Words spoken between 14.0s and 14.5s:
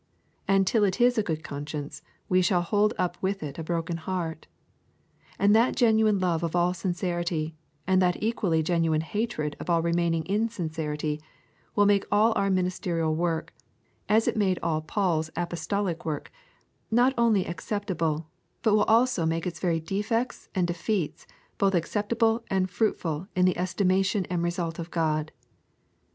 as it